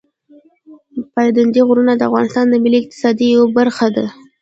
[1.13, 4.05] پابندي غرونه د افغانستان د ملي اقتصاد یوه برخه ده.